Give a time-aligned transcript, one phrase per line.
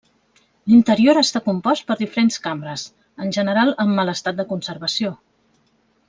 [0.71, 2.85] L'interior està compost per diferents cambres,
[3.27, 5.13] en general en mal estat de conservació.